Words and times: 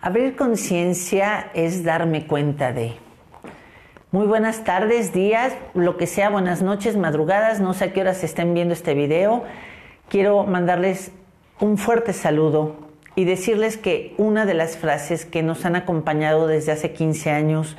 Abrir 0.00 0.36
conciencia 0.36 1.50
es 1.54 1.82
darme 1.82 2.28
cuenta 2.28 2.72
de. 2.72 2.92
Muy 4.12 4.28
buenas 4.28 4.62
tardes, 4.62 5.12
días, 5.12 5.52
lo 5.74 5.96
que 5.96 6.06
sea, 6.06 6.30
buenas 6.30 6.62
noches, 6.62 6.96
madrugadas, 6.96 7.58
no 7.58 7.74
sé 7.74 7.86
a 7.86 7.92
qué 7.92 8.02
horas 8.02 8.22
estén 8.22 8.54
viendo 8.54 8.74
este 8.74 8.94
video. 8.94 9.42
Quiero 10.08 10.44
mandarles 10.44 11.10
un 11.58 11.78
fuerte 11.78 12.12
saludo 12.12 12.76
y 13.16 13.24
decirles 13.24 13.76
que 13.76 14.14
una 14.18 14.46
de 14.46 14.54
las 14.54 14.76
frases 14.76 15.24
que 15.24 15.42
nos 15.42 15.64
han 15.64 15.74
acompañado 15.74 16.46
desde 16.46 16.70
hace 16.70 16.92
15 16.92 17.32
años 17.32 17.76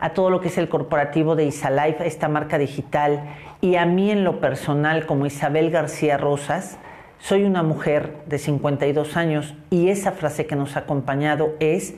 a 0.00 0.10
todo 0.10 0.28
lo 0.28 0.40
que 0.40 0.48
es 0.48 0.58
el 0.58 0.68
corporativo 0.68 1.36
de 1.36 1.44
Isalife, 1.44 2.04
esta 2.04 2.28
marca 2.28 2.58
digital, 2.58 3.22
y 3.60 3.76
a 3.76 3.86
mí 3.86 4.10
en 4.10 4.24
lo 4.24 4.40
personal 4.40 5.06
como 5.06 5.24
Isabel 5.24 5.70
García 5.70 6.16
Rosas, 6.16 6.78
soy 7.20 7.44
una 7.44 7.62
mujer 7.62 8.24
de 8.26 8.38
52 8.38 9.16
años 9.16 9.54
y 9.70 9.88
esa 9.88 10.12
frase 10.12 10.46
que 10.46 10.56
nos 10.56 10.76
ha 10.76 10.80
acompañado 10.80 11.54
es, 11.60 11.94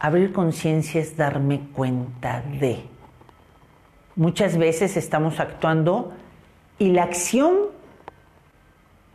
abrir 0.00 0.32
conciencia 0.32 1.00
es 1.00 1.16
darme 1.16 1.60
cuenta 1.74 2.42
de. 2.60 2.84
Muchas 4.16 4.56
veces 4.56 4.96
estamos 4.96 5.38
actuando 5.38 6.12
y 6.78 6.92
la 6.92 7.04
acción 7.04 7.54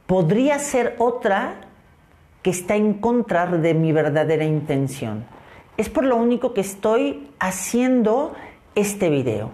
podría 0.06 0.60
ser 0.60 0.96
otra 1.00 1.56
que 2.44 2.52
está 2.52 2.76
en 2.76 2.94
contra 2.96 3.48
de 3.48 3.74
mi 3.74 3.92
verdadera 3.92 4.46
intención. 4.46 5.26
Es 5.78 5.90
por 5.90 6.04
lo 6.04 6.16
único 6.16 6.54
que 6.54 6.62
estoy 6.62 7.32
haciendo 7.40 8.34
este 8.76 9.10
video. 9.10 9.52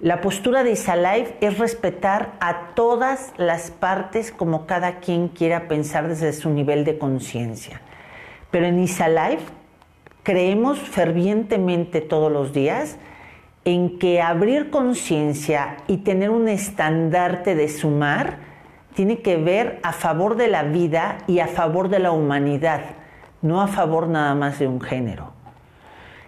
La 0.00 0.20
postura 0.20 0.62
de 0.62 0.70
Isalife 0.70 1.34
es 1.40 1.58
respetar 1.58 2.34
a 2.38 2.68
todas 2.76 3.32
las 3.36 3.72
partes 3.72 4.30
como 4.30 4.64
cada 4.64 5.00
quien 5.00 5.26
quiera 5.26 5.66
pensar 5.66 6.06
desde 6.06 6.32
su 6.32 6.50
nivel 6.50 6.84
de 6.84 6.98
conciencia. 6.98 7.80
Pero 8.52 8.66
en 8.66 8.78
Isalife 8.78 9.44
creemos 10.22 10.78
fervientemente 10.78 12.00
todos 12.00 12.30
los 12.30 12.52
días 12.52 12.96
en 13.64 13.98
que 13.98 14.22
abrir 14.22 14.70
conciencia 14.70 15.78
y 15.88 15.96
tener 15.96 16.30
un 16.30 16.46
estandarte 16.46 17.56
de 17.56 17.68
sumar 17.68 18.38
tiene 18.94 19.18
que 19.18 19.36
ver 19.36 19.80
a 19.82 19.92
favor 19.92 20.36
de 20.36 20.46
la 20.46 20.62
vida 20.62 21.18
y 21.26 21.40
a 21.40 21.48
favor 21.48 21.88
de 21.88 21.98
la 21.98 22.12
humanidad, 22.12 22.82
no 23.42 23.60
a 23.60 23.66
favor 23.66 24.06
nada 24.06 24.36
más 24.36 24.60
de 24.60 24.68
un 24.68 24.80
género. 24.80 25.32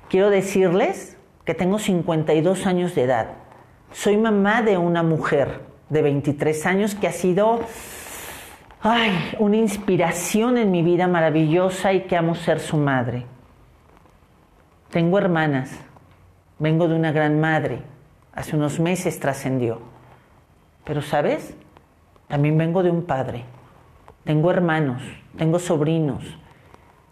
Quiero 0.08 0.28
decirles 0.28 1.16
que 1.44 1.54
tengo 1.54 1.78
52 1.78 2.66
años 2.66 2.96
de 2.96 3.02
edad 3.04 3.39
soy 3.92 4.16
mamá 4.16 4.62
de 4.62 4.77
una 4.78 5.02
mujer 5.02 5.60
de 5.88 6.02
23 6.02 6.66
años 6.66 6.94
que 6.94 7.08
ha 7.08 7.12
sido 7.12 7.60
ay, 8.82 9.34
una 9.38 9.56
inspiración 9.56 10.56
en 10.56 10.70
mi 10.70 10.82
vida 10.82 11.06
maravillosa 11.06 11.92
y 11.92 12.02
que 12.02 12.16
amo 12.16 12.34
ser 12.34 12.60
su 12.60 12.77
madre. 12.77 13.27
Tengo 14.91 15.19
hermanas, 15.19 15.70
vengo 16.58 16.88
de 16.88 16.94
una 16.94 17.12
gran 17.12 17.41
madre, 17.41 17.82
hace 18.32 18.56
unos 18.56 18.80
meses 18.80 19.20
trascendió. 19.20 19.80
Pero 20.84 21.02
sabes, 21.02 21.54
también 22.27 22.56
vengo 22.56 22.82
de 22.82 22.91
un 22.91 23.04
padre. 23.04 23.44
Tengo 24.25 24.50
hermanos, 24.50 25.02
tengo 25.36 25.58
sobrinos, 25.58 26.25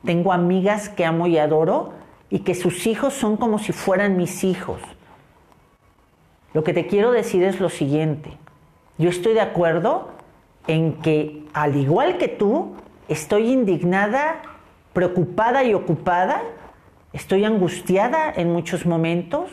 tengo 0.05 0.33
amigas 0.33 0.89
que 0.89 1.05
amo 1.05 1.27
y 1.27 1.39
adoro 1.39 1.93
y 2.31 2.41
que 2.41 2.55
sus 2.55 2.87
hijos 2.87 3.15
son 3.15 3.37
como 3.37 3.59
si 3.59 3.73
fueran 3.73 4.17
mis 4.17 4.45
hijos. 4.45 4.81
Lo 6.55 6.65
que 6.65 6.73
te 6.73 6.87
quiero 6.87 7.13
decir 7.13 7.43
es 7.45 7.61
lo 7.61 7.69
siguiente. 7.69 8.31
Yo 8.97 9.11
estoy 9.11 9.35
de 9.35 9.41
acuerdo 9.41 10.11
en 10.67 10.95
que, 11.01 11.45
al 11.53 11.77
igual 11.77 12.19
que 12.19 12.29
tú, 12.29 12.75
estoy 13.09 13.51
indignada, 13.51 14.43
preocupada 14.93 15.65
y 15.65 15.75
ocupada, 15.75 16.43
estoy 17.13 17.45
angustiada 17.45 18.33
en 18.35 18.53
muchos 18.53 18.87
momentos, 18.87 19.51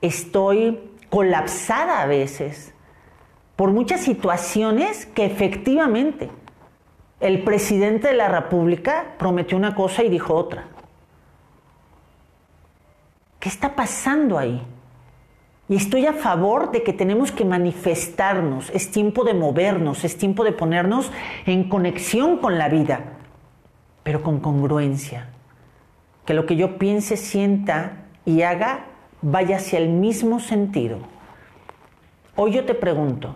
estoy 0.00 0.80
colapsada 1.10 2.02
a 2.02 2.06
veces 2.06 2.74
por 3.56 3.70
muchas 3.70 4.02
situaciones 4.02 5.06
que 5.06 5.24
efectivamente 5.24 6.28
el 7.20 7.42
presidente 7.42 8.08
de 8.08 8.14
la 8.14 8.28
República 8.28 9.14
prometió 9.18 9.56
una 9.56 9.74
cosa 9.74 10.02
y 10.02 10.10
dijo 10.10 10.34
otra. 10.34 10.64
¿Qué 13.40 13.48
está 13.48 13.74
pasando 13.74 14.38
ahí? 14.38 14.62
Y 15.68 15.76
estoy 15.76 16.06
a 16.06 16.12
favor 16.12 16.70
de 16.70 16.84
que 16.84 16.92
tenemos 16.92 17.32
que 17.32 17.44
manifestarnos, 17.44 18.70
es 18.70 18.90
tiempo 18.90 19.24
de 19.24 19.34
movernos, 19.34 20.04
es 20.04 20.16
tiempo 20.16 20.44
de 20.44 20.52
ponernos 20.52 21.10
en 21.44 21.68
conexión 21.68 22.38
con 22.38 22.56
la 22.56 22.68
vida, 22.68 23.00
pero 24.04 24.22
con 24.22 24.38
congruencia. 24.38 25.28
Que 26.24 26.34
lo 26.34 26.46
que 26.46 26.56
yo 26.56 26.78
piense, 26.78 27.16
sienta 27.16 28.04
y 28.24 28.42
haga 28.42 28.86
vaya 29.22 29.56
hacia 29.56 29.78
el 29.78 29.88
mismo 29.88 30.38
sentido. 30.38 30.98
Hoy 32.36 32.52
yo 32.52 32.64
te 32.64 32.74
pregunto, 32.74 33.34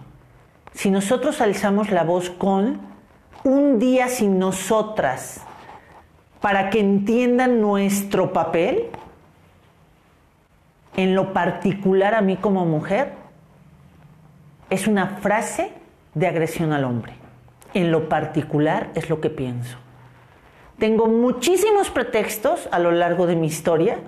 si 0.72 0.90
nosotros 0.90 1.40
alzamos 1.40 1.90
la 1.90 2.04
voz 2.04 2.30
con 2.30 2.80
un 3.42 3.78
día 3.78 4.08
sin 4.08 4.38
nosotras 4.38 5.42
para 6.40 6.70
que 6.70 6.78
entiendan 6.80 7.60
nuestro 7.60 8.32
papel, 8.32 8.88
en 11.02 11.14
lo 11.14 11.32
particular 11.32 12.14
a 12.14 12.20
mí 12.20 12.36
como 12.36 12.66
mujer, 12.66 13.12
es 14.68 14.86
una 14.86 15.06
frase 15.06 15.72
de 16.14 16.26
agresión 16.26 16.74
al 16.74 16.84
hombre. 16.84 17.14
En 17.72 17.90
lo 17.90 18.10
particular 18.10 18.90
es 18.94 19.08
lo 19.08 19.20
que 19.20 19.30
pienso. 19.30 19.78
Tengo 20.78 21.06
muchísimos 21.06 21.88
pretextos 21.88 22.68
a 22.70 22.78
lo 22.78 22.90
largo 22.90 23.26
de 23.26 23.34
mi 23.34 23.46
historia 23.46 23.98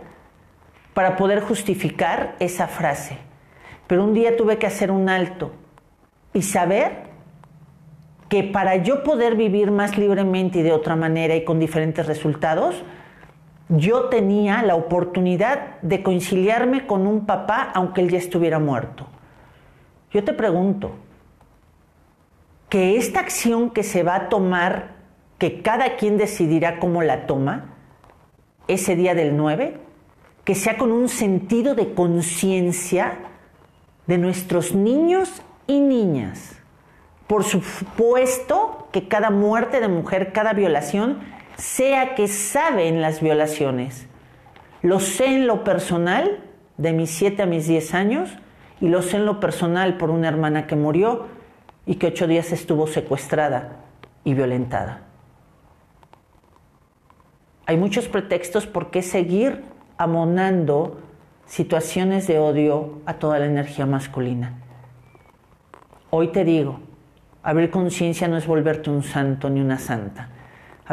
para 0.93 1.17
poder 1.17 1.41
justificar 1.41 2.37
esa 2.41 2.67
frase. 2.67 3.17
Pero 3.87 4.05
un 4.05 4.13
día 4.13 4.37
tuve 4.37 4.59
que 4.59 4.67
hacer 4.67 4.91
un 4.91 5.09
alto 5.09 5.53
y 6.35 6.43
saber 6.43 7.11
que 8.29 8.43
para 8.43 8.77
yo 8.77 9.03
poder 9.03 9.35
vivir 9.35 9.71
más 9.71 9.97
libremente 9.97 10.59
y 10.59 10.63
de 10.63 10.73
otra 10.73 10.97
manera 10.97 11.37
y 11.37 11.45
con 11.45 11.59
diferentes 11.59 12.07
resultados, 12.07 12.83
yo 13.73 14.09
tenía 14.09 14.63
la 14.63 14.75
oportunidad 14.75 15.81
de 15.83 16.03
conciliarme 16.03 16.87
con 16.87 17.07
un 17.07 17.27
papá 17.27 17.71
aunque 17.75 18.01
él 18.03 18.11
ya 18.11 18.19
estuviera 18.19 18.59
muerto. 18.59 19.07
Yo 20.11 20.23
te 20.25 20.33
pregunto, 20.33 20.93
que 22.73 22.97
esta 22.97 23.21
acción 23.21 23.69
que 23.69 23.83
se 23.83 24.03
va 24.03 24.15
a 24.15 24.29
tomar, 24.31 24.95
que 25.37 25.61
cada 25.61 25.97
quien 25.97 26.17
decidirá 26.17 26.79
cómo 26.79 27.03
la 27.03 27.27
toma, 27.27 27.75
ese 28.67 28.97
día 28.97 29.15
del 29.15 29.37
9, 29.37 29.77
que 30.45 30.55
sea 30.55 30.79
con 30.79 30.91
un 30.91 31.11
sentido 31.11 31.75
de 31.75 31.93
conciencia 31.93 33.19
de 34.07 34.17
nuestros 34.17 34.75
niños 34.75 35.43
y 35.67 35.81
niñas. 35.81 36.57
Por 37.27 37.45
supuesto 37.45 38.89
que 38.91 39.07
cada 39.07 39.31
muerte 39.31 39.81
de 39.81 39.89
mujer, 39.89 40.33
cada 40.33 40.55
violación, 40.55 41.21
sea 41.57 42.15
que 42.15 42.29
saben 42.29 43.01
las 43.01 43.21
violaciones. 43.21 44.07
Lo 44.83 45.01
sé 45.01 45.27
en 45.27 45.47
lo 45.47 45.65
personal, 45.65 46.41
de 46.77 46.93
mis 46.93 47.11
7 47.11 47.43
a 47.43 47.47
mis 47.47 47.67
10 47.67 47.95
años, 47.95 48.31
y 48.81 48.89
lo 48.89 49.03
sé 49.03 49.19
en 49.19 49.27
lo 49.27 49.39
personal 49.39 49.97
por 49.97 50.11
una 50.11 50.29
hermana 50.29 50.67
que 50.67 50.75
murió 50.75 51.27
y 51.87 51.97
que 51.97 52.09
ocho 52.09 52.27
días 52.27 52.53
estuvo 52.53 52.87
secuestrada 52.87 53.85
y 54.25 54.35
violentada. 54.35 55.03
Hay 57.67 57.77
muchos 57.77 58.09
pretextos 58.09 58.67
por 58.67 58.91
qué 58.91 59.03
seguir 59.03 59.63
amonando 59.99 61.01
situaciones 61.47 62.27
de 62.27 62.41
odio 62.41 63.01
a 63.07 63.15
toda 63.15 63.39
la 63.39 63.47
energía 63.47 63.87
masculina. 63.87 64.59
Hoy 66.11 66.29
te 66.29 66.45
digo, 66.45 66.81
abrir 67.43 67.71
conciencia 67.71 68.27
no 68.27 68.37
es 68.37 68.47
volverte 68.47 68.91
un 68.91 69.05
santo 69.05 69.49
ni 69.49 69.61
una 69.61 69.79
santa 69.79 70.29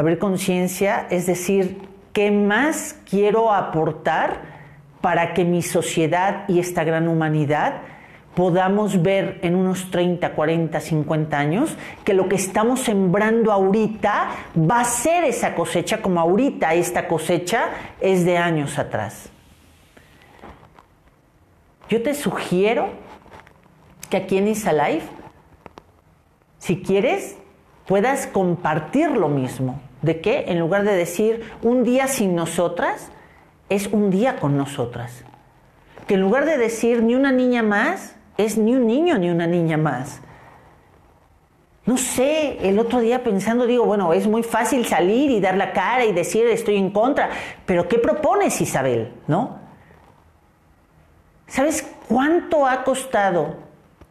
abrir 0.00 0.18
conciencia 0.18 1.06
es 1.10 1.26
decir, 1.26 1.82
¿qué 2.12 2.30
más 2.30 2.98
quiero 3.08 3.52
aportar 3.52 4.40
para 5.00 5.34
que 5.34 5.44
mi 5.44 5.62
sociedad 5.62 6.44
y 6.48 6.58
esta 6.58 6.84
gran 6.84 7.06
humanidad 7.06 7.82
podamos 8.34 9.02
ver 9.02 9.38
en 9.42 9.54
unos 9.54 9.90
30, 9.90 10.32
40, 10.32 10.80
50 10.80 11.38
años 11.38 11.76
que 12.04 12.14
lo 12.14 12.28
que 12.28 12.36
estamos 12.36 12.80
sembrando 12.80 13.52
ahorita 13.52 14.30
va 14.58 14.80
a 14.80 14.84
ser 14.84 15.24
esa 15.24 15.54
cosecha 15.54 16.00
como 16.00 16.20
ahorita 16.20 16.72
esta 16.74 17.06
cosecha 17.06 17.68
es 18.00 18.24
de 18.24 18.38
años 18.38 18.78
atrás. 18.78 19.28
Yo 21.90 22.02
te 22.02 22.14
sugiero 22.14 22.88
que 24.08 24.16
aquí 24.16 24.38
en 24.38 24.48
Isalife, 24.48 25.08
si 26.58 26.80
quieres, 26.80 27.36
puedas 27.86 28.26
compartir 28.28 29.10
lo 29.10 29.28
mismo. 29.28 29.80
¿De 30.02 30.20
qué? 30.20 30.44
En 30.48 30.58
lugar 30.58 30.84
de 30.84 30.94
decir 30.94 31.42
un 31.62 31.84
día 31.84 32.08
sin 32.08 32.34
nosotras, 32.34 33.10
es 33.68 33.86
un 33.88 34.10
día 34.10 34.36
con 34.36 34.56
nosotras. 34.56 35.24
Que 36.06 36.14
en 36.14 36.20
lugar 36.20 36.44
de 36.44 36.58
decir 36.58 37.02
ni 37.02 37.14
una 37.14 37.32
niña 37.32 37.62
más, 37.62 38.16
es 38.36 38.56
ni 38.56 38.74
un 38.74 38.86
niño 38.86 39.18
ni 39.18 39.30
una 39.30 39.46
niña 39.46 39.76
más. 39.76 40.20
No 41.86 41.96
sé, 41.96 42.58
el 42.68 42.78
otro 42.78 43.00
día 43.00 43.24
pensando, 43.24 43.66
digo, 43.66 43.84
bueno, 43.84 44.12
es 44.12 44.26
muy 44.26 44.42
fácil 44.42 44.86
salir 44.86 45.30
y 45.30 45.40
dar 45.40 45.56
la 45.56 45.72
cara 45.72 46.04
y 46.04 46.12
decir 46.12 46.46
estoy 46.46 46.76
en 46.76 46.90
contra, 46.90 47.30
pero 47.66 47.88
¿qué 47.88 47.98
propones, 47.98 48.60
Isabel? 48.60 49.12
¿No? 49.26 49.58
¿Sabes 51.46 51.82
cuánto 52.08 52.66
ha 52.66 52.84
costado 52.84 53.56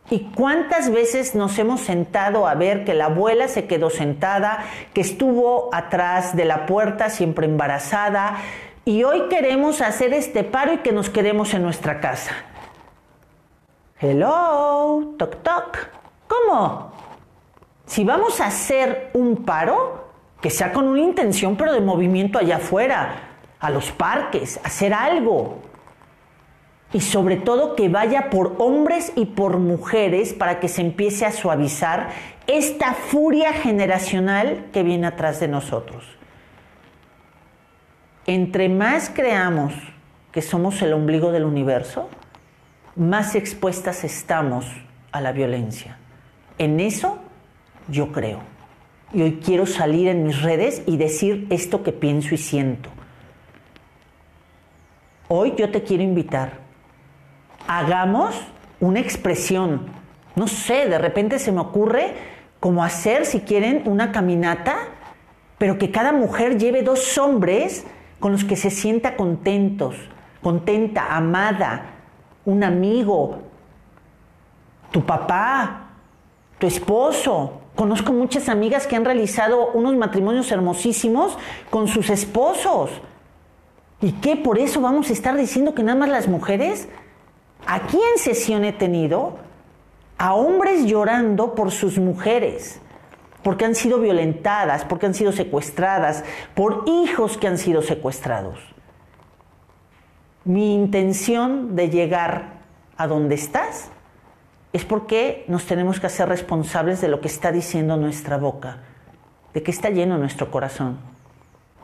y 0.09 0.31
cuántas 0.35 0.91
veces 0.91 1.35
nos 1.35 1.57
hemos 1.59 1.81
sentado 1.81 2.47
a 2.47 2.56
ver 2.56 2.83
que 2.83 2.94
la 2.94 3.06
abuela 3.06 3.47
se 3.47 3.67
quedó 3.67 3.89
sentada, 3.89 4.65
que 4.94 5.01
estuvo 5.01 5.69
atrás 5.73 6.35
de 6.35 6.45
la 6.45 6.65
puerta 6.65 7.09
siempre 7.09 7.45
embarazada 7.45 8.38
y 8.85 9.03
hoy 9.03 9.27
queremos 9.29 9.81
hacer 9.81 10.13
este 10.13 10.44
paro 10.44 10.73
y 10.73 10.77
que 10.77 10.91
nos 10.91 11.09
quedemos 11.09 11.53
en 11.53 11.61
nuestra 11.61 12.00
casa? 12.00 12.31
Hello, 14.00 15.13
toc 15.17 15.44
toc. 15.44 15.77
¿Cómo? 16.27 16.91
Si 17.85 18.03
vamos 18.03 18.39
a 18.41 18.47
hacer 18.47 19.12
un 19.13 19.45
paro, 19.45 20.09
que 20.41 20.50
sea 20.50 20.71
con 20.71 20.88
una 20.88 21.01
intención, 21.01 21.55
pero 21.55 21.73
de 21.73 21.81
movimiento 21.81 22.39
allá 22.39 22.55
afuera, 22.55 23.15
a 23.59 23.69
los 23.69 23.91
parques, 23.91 24.59
hacer 24.63 24.94
algo 24.94 25.59
y 26.91 27.01
sobre 27.01 27.38
todo 27.38 27.75
que 27.75 27.88
vaya 27.88 28.30
por 28.30 28.56
hombres 28.57 29.12
y 29.15 29.25
por 29.25 29.57
mujeres 29.59 30.33
para 30.33 30.59
que 30.59 30.68
se 30.68 30.81
empiece 30.81 31.25
a 31.25 31.31
suavizar 31.31 32.09
esta 32.47 32.94
furia 32.94 33.53
generacional 33.53 34.68
que 34.74 34.81
viene 34.81 35.07
atrás 35.07 35.39
de 35.39 35.47
nosotros. 35.47 36.03
Entre 38.25 38.69
más 38.69 39.09
creamos 39.09 39.74
que 40.31 40.41
somos 40.41 40.81
el 40.81 40.94
ombligo 40.94 41.31
del 41.31 41.45
universo, 41.45 42.09
más 42.95 43.36
expuestas 43.36 44.03
estamos 44.03 44.65
a 45.12 45.21
la 45.21 45.31
violencia. 45.31 45.97
En 46.57 46.80
eso 46.80 47.19
yo 47.88 48.12
creo. 48.12 48.41
Y 49.13 49.21
hoy 49.24 49.39
quiero 49.44 49.65
salir 49.65 50.07
en 50.07 50.24
mis 50.24 50.41
redes 50.41 50.83
y 50.86 50.97
decir 50.97 51.47
esto 51.50 51.81
que 51.81 51.91
pienso 51.91 52.36
y 52.36 52.38
siento. 52.38 52.89
Hoy 55.27 55.53
yo 55.57 55.71
te 55.71 55.83
quiero 55.83 56.03
invitar 56.03 56.69
hagamos 57.69 58.36
una 58.80 59.00
expresión. 59.00 59.86
No 60.36 60.48
sé, 60.48 60.89
de 60.89 60.98
repente 60.98 61.38
se 61.38 61.51
me 61.51 61.62
ocurre 61.62 62.16
como 62.60 62.83
hacer, 62.83 63.27
si 63.27 63.42
quieren, 63.42 63.83
una 63.86 64.12
caminata, 64.12 64.75
pero 65.60 65.77
que 65.77 65.92
cada 65.92 66.12
mujer 66.12 66.57
lleve 66.57 66.81
dos 66.81 67.16
hombres 67.19 67.86
con 68.19 68.31
los 68.31 68.44
que 68.44 68.56
se 68.56 68.71
sienta 68.71 69.16
contentos, 69.16 69.95
contenta, 70.42 71.16
amada, 71.16 71.92
un 72.44 72.63
amigo, 72.63 73.38
tu 74.89 75.06
papá, 75.06 75.92
tu 76.57 76.65
esposo. 76.65 77.62
Conozco 77.75 78.13
muchas 78.13 78.50
amigas 78.50 78.88
que 78.88 78.95
han 78.95 79.06
realizado 79.06 79.72
unos 79.74 79.95
matrimonios 79.95 80.51
hermosísimos 80.51 81.38
con 81.69 81.88
sus 81.88 82.10
esposos. 82.10 82.89
¿Y 84.01 84.13
qué? 84.13 84.38
¿Por 84.38 84.57
eso 84.57 84.81
vamos 84.81 85.12
a 85.12 85.13
estar 85.13 85.38
diciendo 85.38 85.75
que 85.75 85.83
nada 85.83 86.00
más 86.00 86.10
las 86.10 86.27
mujeres? 86.27 86.88
Aquí 87.65 87.97
en 87.97 88.19
sesión 88.19 88.63
he 88.63 88.73
tenido 88.73 89.38
a 90.17 90.33
hombres 90.33 90.85
llorando 90.85 91.56
por 91.56 91.71
sus 91.71 91.97
mujeres, 91.97 92.81
porque 93.44 93.65
han 93.65 93.75
sido 93.75 94.00
violentadas, 94.00 94.83
porque 94.85 95.06
han 95.06 95.13
sido 95.13 95.31
secuestradas, 95.31 96.23
por 96.56 96.83
hijos 96.88 97.38
que 97.38 97.47
han 97.47 97.57
sido 97.57 97.81
secuestrados. 97.81 98.59
Mi 100.44 100.73
intención 100.73 101.75
de 101.75 101.89
llegar 101.89 102.59
a 102.97 103.07
donde 103.07 103.35
estás 103.35 103.89
es 104.73 104.85
porque 104.85 105.45
nos 105.47 105.65
tenemos 105.65 106.00
que 106.00 106.07
hacer 106.07 106.27
responsables 106.27 107.01
de 107.01 107.07
lo 107.07 107.21
que 107.21 107.27
está 107.27 107.51
diciendo 107.51 107.97
nuestra 107.97 108.38
boca, 108.38 108.77
de 109.53 109.63
que 109.63 109.71
está 109.71 109.89
lleno 109.89 110.17
nuestro 110.17 110.51
corazón. 110.51 111.00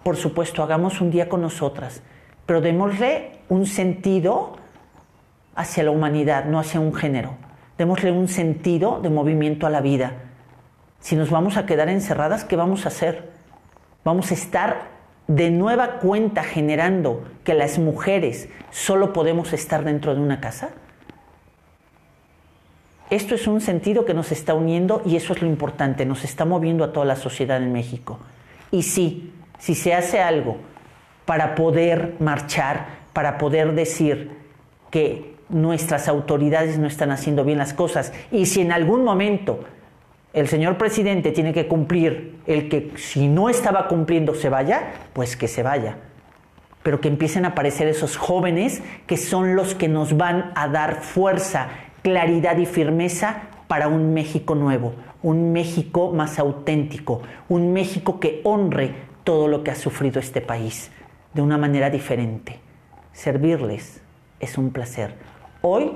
Por 0.03 0.17
supuesto, 0.17 0.61
hagamos 0.61 1.01
un 1.01 1.09
día 1.09 1.29
con 1.29 1.41
nosotras, 1.41 2.01
pero 2.45 2.61
démosle 2.61 3.39
un 3.49 3.65
sentido 3.65 4.57
hacia 5.55 5.83
la 5.83 5.91
humanidad, 5.91 6.45
no 6.45 6.59
hacia 6.59 6.79
un 6.79 6.93
género. 6.93 7.35
Démosle 7.77 8.11
un 8.11 8.27
sentido 8.27 8.99
de 9.01 9.09
movimiento 9.09 9.65
a 9.65 9.69
la 9.69 9.81
vida. 9.81 10.13
Si 10.99 11.15
nos 11.15 11.29
vamos 11.29 11.57
a 11.57 11.65
quedar 11.65 11.89
encerradas, 11.89 12.45
¿qué 12.45 12.55
vamos 12.55 12.85
a 12.85 12.89
hacer? 12.89 13.31
Vamos 14.03 14.31
a 14.31 14.33
estar 14.33 14.95
de 15.27 15.49
nueva 15.49 15.99
cuenta 15.99 16.43
generando 16.43 17.23
que 17.43 17.53
las 17.53 17.79
mujeres 17.79 18.49
solo 18.69 19.13
podemos 19.13 19.53
estar 19.53 19.83
dentro 19.83 20.13
de 20.13 20.21
una 20.21 20.39
casa. 20.39 20.69
Esto 23.09 23.35
es 23.35 23.47
un 23.47 23.61
sentido 23.61 24.05
que 24.05 24.13
nos 24.13 24.31
está 24.31 24.53
uniendo 24.53 25.01
y 25.05 25.15
eso 25.15 25.33
es 25.33 25.41
lo 25.41 25.47
importante, 25.47 26.05
nos 26.05 26.23
está 26.23 26.43
moviendo 26.43 26.83
a 26.83 26.91
toda 26.91 27.05
la 27.05 27.15
sociedad 27.15 27.61
en 27.61 27.71
México. 27.71 28.19
Y 28.71 28.83
sí, 28.83 29.31
si 29.59 29.75
se 29.75 29.93
hace 29.93 30.21
algo 30.21 30.57
para 31.25 31.55
poder 31.55 32.15
marchar, 32.19 32.87
para 33.13 33.37
poder 33.37 33.73
decir 33.73 34.31
que 34.89 35.34
nuestras 35.49 36.07
autoridades 36.07 36.77
no 36.77 36.87
están 36.87 37.11
haciendo 37.11 37.43
bien 37.43 37.57
las 37.57 37.73
cosas. 37.73 38.13
Y 38.31 38.45
si 38.45 38.61
en 38.61 38.71
algún 38.71 39.03
momento 39.03 39.59
el 40.33 40.47
señor 40.47 40.77
presidente 40.77 41.31
tiene 41.31 41.53
que 41.53 41.67
cumplir 41.67 42.39
el 42.45 42.67
que 42.67 42.91
si 42.97 43.27
no 43.27 43.49
estaba 43.49 43.87
cumpliendo 43.87 44.35
se 44.35 44.49
vaya, 44.49 44.93
pues 45.13 45.37
que 45.37 45.47
se 45.47 45.63
vaya. 45.63 45.97
Pero 46.83 46.99
que 46.99 47.07
empiecen 47.07 47.45
a 47.45 47.49
aparecer 47.49 47.87
esos 47.87 48.17
jóvenes 48.17 48.83
que 49.07 49.17
son 49.17 49.55
los 49.55 49.75
que 49.75 49.87
nos 49.87 50.17
van 50.17 50.51
a 50.55 50.67
dar 50.67 51.01
fuerza, 51.01 51.69
claridad 52.01 52.57
y 52.57 52.65
firmeza 52.65 53.43
para 53.67 53.87
un 53.87 54.13
México 54.13 54.55
nuevo, 54.55 54.93
un 55.23 55.53
México 55.53 56.11
más 56.11 56.37
auténtico, 56.37 57.21
un 57.47 57.73
México 57.73 58.19
que 58.19 58.41
honre 58.43 58.93
todo 59.23 59.47
lo 59.47 59.63
que 59.63 59.71
ha 59.71 59.75
sufrido 59.75 60.19
este 60.19 60.41
país 60.41 60.91
de 61.33 61.41
una 61.41 61.57
manera 61.57 61.89
diferente. 61.89 62.59
Servirles 63.13 64.01
es 64.39 64.57
un 64.57 64.71
placer. 64.71 65.15
Hoy, 65.67 65.91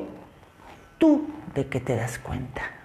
¿tú 0.97 1.27
de 1.53 1.67
qué 1.67 1.79
te 1.79 1.95
das 1.95 2.17
cuenta? 2.17 2.78